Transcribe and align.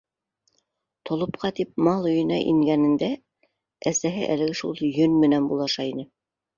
Толопҡа 1.09 1.51
тип 1.59 1.75
мал 1.89 2.09
өйөнә 2.13 2.41
ингәнендә 2.55 3.13
әсәһе 3.95 4.27
әлеге 4.35 4.61
шул 4.65 4.85
йөн 4.93 5.19
менән 5.25 5.51
булаша 5.55 5.91
ине. 5.97 6.13